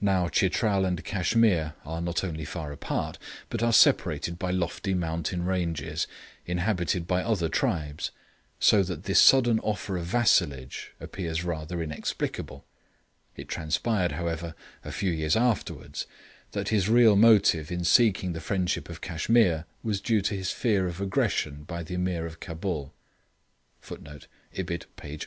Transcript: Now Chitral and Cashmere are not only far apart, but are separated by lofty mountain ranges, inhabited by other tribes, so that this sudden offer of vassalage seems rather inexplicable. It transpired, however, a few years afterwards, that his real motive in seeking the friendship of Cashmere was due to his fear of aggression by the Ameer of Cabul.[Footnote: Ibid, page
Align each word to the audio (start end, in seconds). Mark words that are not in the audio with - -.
Now 0.00 0.28
Chitral 0.30 0.86
and 0.86 1.04
Cashmere 1.04 1.74
are 1.84 2.00
not 2.00 2.24
only 2.24 2.46
far 2.46 2.72
apart, 2.72 3.18
but 3.50 3.62
are 3.62 3.70
separated 3.70 4.38
by 4.38 4.50
lofty 4.50 4.94
mountain 4.94 5.44
ranges, 5.44 6.06
inhabited 6.46 7.06
by 7.06 7.22
other 7.22 7.50
tribes, 7.50 8.10
so 8.58 8.82
that 8.82 9.04
this 9.04 9.20
sudden 9.20 9.60
offer 9.60 9.98
of 9.98 10.06
vassalage 10.06 10.92
seems 11.14 11.44
rather 11.44 11.82
inexplicable. 11.82 12.64
It 13.36 13.48
transpired, 13.48 14.12
however, 14.12 14.54
a 14.86 14.90
few 14.90 15.10
years 15.10 15.36
afterwards, 15.36 16.06
that 16.52 16.70
his 16.70 16.88
real 16.88 17.14
motive 17.14 17.70
in 17.70 17.84
seeking 17.84 18.32
the 18.32 18.40
friendship 18.40 18.88
of 18.88 19.02
Cashmere 19.02 19.66
was 19.82 20.00
due 20.00 20.22
to 20.22 20.34
his 20.34 20.50
fear 20.50 20.86
of 20.86 20.98
aggression 20.98 21.64
by 21.64 21.82
the 21.82 21.94
Ameer 21.96 22.24
of 22.24 22.40
Cabul.[Footnote: 22.40 24.28
Ibid, 24.54 24.86
page 24.96 25.26